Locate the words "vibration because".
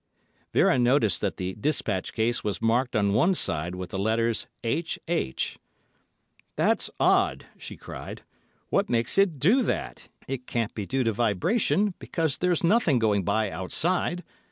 11.13-12.39